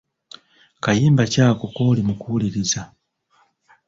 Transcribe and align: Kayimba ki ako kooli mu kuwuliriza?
Kayimba 0.83 1.23
ki 1.31 1.39
ako 1.49 1.65
kooli 1.75 2.01
mu 2.07 2.13
kuwuliriza? 2.21 2.81